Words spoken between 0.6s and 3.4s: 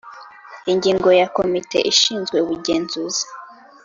Ingingo ya komite ishinzwe ubugenzuzi